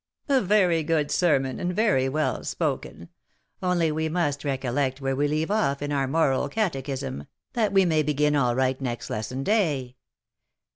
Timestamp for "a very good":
0.27-1.11